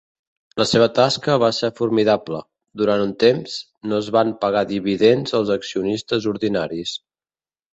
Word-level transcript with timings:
La 0.59 0.65
seva 0.69 0.85
tasca 0.99 1.35
va 1.43 1.49
ser 1.57 1.69
formidable; 1.79 2.39
durant 2.83 3.03
un 3.05 3.13
temps, 3.25 3.59
no 3.91 4.01
es 4.05 4.09
van 4.17 4.33
pagar 4.47 4.65
dividends 4.73 5.37
als 5.41 5.53
accionistes 5.61 6.31
ordinaris. 6.33 6.97